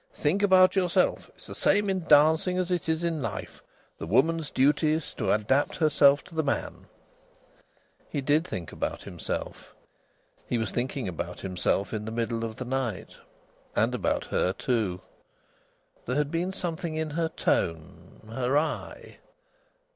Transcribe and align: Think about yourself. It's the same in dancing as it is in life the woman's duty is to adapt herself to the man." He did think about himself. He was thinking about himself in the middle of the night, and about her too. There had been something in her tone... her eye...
Think 0.15 0.41
about 0.41 0.75
yourself. 0.75 1.29
It's 1.35 1.45
the 1.45 1.53
same 1.53 1.87
in 1.87 2.05
dancing 2.05 2.57
as 2.57 2.71
it 2.71 2.89
is 2.89 3.03
in 3.03 3.21
life 3.21 3.61
the 3.99 4.07
woman's 4.07 4.49
duty 4.49 4.93
is 4.93 5.13
to 5.13 5.31
adapt 5.31 5.75
herself 5.75 6.23
to 6.23 6.33
the 6.33 6.41
man." 6.41 6.87
He 8.09 8.19
did 8.19 8.43
think 8.43 8.71
about 8.71 9.03
himself. 9.03 9.75
He 10.47 10.57
was 10.57 10.71
thinking 10.71 11.07
about 11.07 11.41
himself 11.41 11.93
in 11.93 12.05
the 12.05 12.11
middle 12.11 12.43
of 12.43 12.55
the 12.55 12.65
night, 12.65 13.15
and 13.75 13.93
about 13.93 14.25
her 14.25 14.53
too. 14.53 15.01
There 16.07 16.15
had 16.15 16.31
been 16.31 16.51
something 16.51 16.95
in 16.95 17.11
her 17.11 17.29
tone... 17.29 18.21
her 18.27 18.57
eye... 18.57 19.19